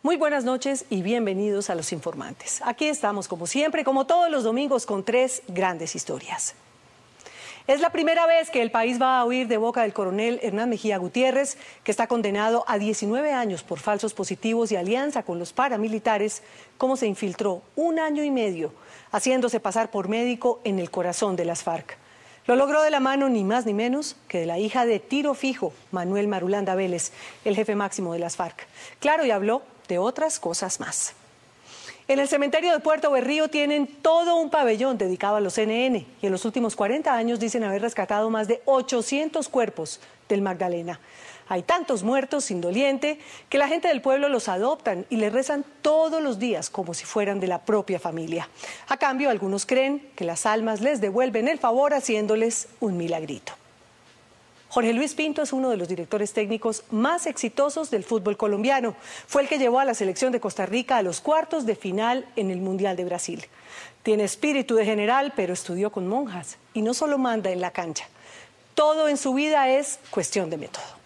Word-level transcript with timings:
Muy 0.00 0.16
buenas 0.16 0.44
noches 0.44 0.84
y 0.90 1.02
bienvenidos 1.02 1.70
a 1.70 1.74
Los 1.74 1.92
Informantes. 1.92 2.62
Aquí 2.64 2.86
estamos, 2.86 3.26
como 3.26 3.48
siempre, 3.48 3.82
como 3.82 4.06
todos 4.06 4.30
los 4.30 4.44
domingos, 4.44 4.86
con 4.86 5.04
tres 5.04 5.42
grandes 5.48 5.96
historias. 5.96 6.54
Es 7.66 7.80
la 7.80 7.90
primera 7.90 8.24
vez 8.24 8.48
que 8.48 8.62
el 8.62 8.70
país 8.70 9.02
va 9.02 9.18
a 9.18 9.24
oír 9.24 9.48
de 9.48 9.56
boca 9.56 9.82
del 9.82 9.92
coronel 9.92 10.38
Hernán 10.40 10.70
Mejía 10.70 10.98
Gutiérrez, 10.98 11.58
que 11.82 11.90
está 11.90 12.06
condenado 12.06 12.64
a 12.68 12.78
19 12.78 13.32
años 13.32 13.64
por 13.64 13.80
falsos 13.80 14.14
positivos 14.14 14.70
y 14.70 14.76
alianza 14.76 15.24
con 15.24 15.40
los 15.40 15.52
paramilitares, 15.52 16.44
cómo 16.76 16.96
se 16.96 17.08
infiltró 17.08 17.62
un 17.74 17.98
año 17.98 18.22
y 18.22 18.30
medio 18.30 18.72
haciéndose 19.10 19.58
pasar 19.58 19.90
por 19.90 20.08
médico 20.08 20.60
en 20.62 20.78
el 20.78 20.92
corazón 20.92 21.34
de 21.34 21.44
las 21.44 21.64
FARC. 21.64 21.98
Lo 22.46 22.54
logró 22.54 22.82
de 22.82 22.90
la 22.90 23.00
mano 23.00 23.28
ni 23.28 23.42
más 23.42 23.66
ni 23.66 23.74
menos 23.74 24.14
que 24.28 24.38
de 24.38 24.46
la 24.46 24.60
hija 24.60 24.86
de 24.86 25.00
tiro 25.00 25.34
fijo, 25.34 25.72
Manuel 25.90 26.28
Marulanda 26.28 26.76
Vélez, 26.76 27.10
el 27.44 27.56
jefe 27.56 27.74
máximo 27.74 28.12
de 28.12 28.20
las 28.20 28.36
FARC. 28.36 28.68
Claro, 29.00 29.26
y 29.26 29.32
habló 29.32 29.62
de 29.88 29.98
otras 29.98 30.38
cosas 30.38 30.78
más. 30.80 31.14
En 32.06 32.18
el 32.18 32.28
cementerio 32.28 32.72
de 32.72 32.80
Puerto 32.80 33.10
Berrío 33.10 33.48
tienen 33.48 33.86
todo 33.86 34.36
un 34.36 34.48
pabellón 34.48 34.96
dedicado 34.96 35.36
a 35.36 35.40
los 35.40 35.52
CNN 35.52 36.06
y 36.22 36.26
en 36.26 36.32
los 36.32 36.46
últimos 36.46 36.74
40 36.74 37.12
años 37.12 37.38
dicen 37.38 37.64
haber 37.64 37.82
rescatado 37.82 38.30
más 38.30 38.48
de 38.48 38.62
800 38.64 39.46
cuerpos 39.50 40.00
del 40.26 40.40
Magdalena. 40.40 41.00
Hay 41.50 41.62
tantos 41.62 42.02
muertos 42.02 42.44
sin 42.44 42.62
doliente 42.62 43.18
que 43.50 43.58
la 43.58 43.68
gente 43.68 43.88
del 43.88 44.00
pueblo 44.00 44.30
los 44.30 44.48
adoptan 44.48 45.04
y 45.10 45.16
les 45.16 45.32
rezan 45.32 45.66
todos 45.82 46.22
los 46.22 46.38
días 46.38 46.70
como 46.70 46.94
si 46.94 47.04
fueran 47.04 47.40
de 47.40 47.46
la 47.46 47.66
propia 47.66 47.98
familia. 47.98 48.48
A 48.88 48.96
cambio, 48.96 49.28
algunos 49.28 49.66
creen 49.66 50.10
que 50.16 50.24
las 50.24 50.46
almas 50.46 50.80
les 50.80 51.02
devuelven 51.02 51.46
el 51.46 51.58
favor 51.58 51.92
haciéndoles 51.92 52.68
un 52.80 52.96
milagrito. 52.96 53.57
Jorge 54.78 54.92
Luis 54.92 55.14
Pinto 55.14 55.42
es 55.42 55.52
uno 55.52 55.70
de 55.70 55.76
los 55.76 55.88
directores 55.88 56.32
técnicos 56.32 56.84
más 56.92 57.26
exitosos 57.26 57.90
del 57.90 58.04
fútbol 58.04 58.36
colombiano. 58.36 58.94
Fue 59.26 59.42
el 59.42 59.48
que 59.48 59.58
llevó 59.58 59.80
a 59.80 59.84
la 59.84 59.92
selección 59.92 60.30
de 60.30 60.38
Costa 60.38 60.66
Rica 60.66 60.96
a 60.98 61.02
los 61.02 61.20
cuartos 61.20 61.66
de 61.66 61.74
final 61.74 62.24
en 62.36 62.52
el 62.52 62.60
Mundial 62.60 62.94
de 62.94 63.04
Brasil. 63.04 63.44
Tiene 64.04 64.22
espíritu 64.22 64.76
de 64.76 64.84
general, 64.84 65.32
pero 65.34 65.52
estudió 65.52 65.90
con 65.90 66.06
monjas 66.06 66.58
y 66.74 66.82
no 66.82 66.94
solo 66.94 67.18
manda 67.18 67.50
en 67.50 67.60
la 67.60 67.72
cancha. 67.72 68.06
Todo 68.76 69.08
en 69.08 69.16
su 69.16 69.34
vida 69.34 69.68
es 69.68 69.98
cuestión 70.12 70.48
de 70.48 70.58
método. 70.58 70.97